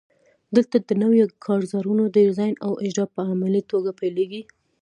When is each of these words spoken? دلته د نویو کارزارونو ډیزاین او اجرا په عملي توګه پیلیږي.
دلته 0.55 0.77
د 0.79 0.89
نویو 1.03 1.25
کارزارونو 1.45 2.03
ډیزاین 2.15 2.53
او 2.65 2.71
اجرا 2.85 3.05
په 3.15 3.21
عملي 3.31 3.61
توګه 3.71 3.91
پیلیږي. 3.99 4.41